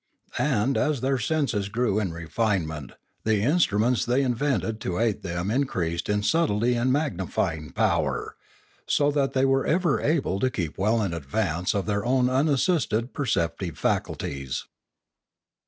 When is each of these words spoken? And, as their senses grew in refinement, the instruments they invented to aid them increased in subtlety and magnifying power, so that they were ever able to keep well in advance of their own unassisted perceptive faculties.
And, 0.39 0.77
as 0.77 1.01
their 1.01 1.19
senses 1.19 1.69
grew 1.69 1.99
in 1.99 2.11
refinement, 2.11 2.93
the 3.23 3.43
instruments 3.43 4.03
they 4.03 4.23
invented 4.23 4.81
to 4.81 4.97
aid 4.97 5.21
them 5.21 5.51
increased 5.51 6.09
in 6.09 6.23
subtlety 6.23 6.73
and 6.73 6.91
magnifying 6.91 7.69
power, 7.69 8.35
so 8.87 9.11
that 9.11 9.33
they 9.33 9.45
were 9.45 9.63
ever 9.67 10.01
able 10.01 10.39
to 10.39 10.49
keep 10.49 10.75
well 10.79 11.03
in 11.03 11.13
advance 11.13 11.75
of 11.75 11.85
their 11.85 12.03
own 12.03 12.31
unassisted 12.31 13.13
perceptive 13.13 13.77
faculties. 13.77 14.65